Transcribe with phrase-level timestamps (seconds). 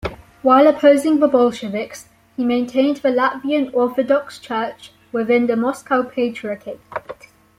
[0.41, 6.81] While opposing the Bolsheviks, he maintained the Latvian Orthodox Church within the Moscow Patriarchate.